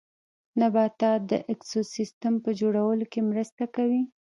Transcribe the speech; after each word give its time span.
نباتات 0.59 1.19
د 1.31 1.33
ايکوسيستم 1.49 2.33
په 2.43 2.49
جوړولو 2.59 3.05
کې 3.11 3.19
مرسته 3.29 3.63
کوي 3.75 4.01